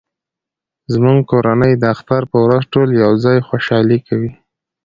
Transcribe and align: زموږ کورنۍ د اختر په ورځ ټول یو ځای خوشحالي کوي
زموږ 0.93 1.19
کورنۍ 1.31 1.73
د 1.77 1.83
اختر 1.95 2.21
په 2.31 2.37
ورځ 2.45 2.63
ټول 2.73 2.89
یو 3.03 3.11
ځای 3.25 3.37
خوشحالي 3.47 3.99
کوي 4.07 4.31